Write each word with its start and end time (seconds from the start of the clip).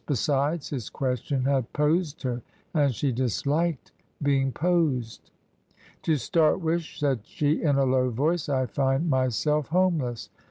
Besides, 0.07 0.69
his 0.71 0.89
question 0.89 1.43
had 1.45 1.71
posed 1.73 2.23
her, 2.23 2.41
and 2.73 2.91
she 2.91 3.11
disliked 3.11 3.91
being 4.19 4.51
posed." 4.51 5.29
To 6.01 6.15
start 6.15 6.59
with," 6.59 6.81
said 6.81 7.19
she, 7.23 7.61
in 7.61 7.75
a 7.75 7.85
low 7.85 8.09
voice," 8.09 8.49
I 8.49 8.65
find 8.65 9.07
my 9.11 9.27
self 9.29 9.67
homeless." 9.67 10.29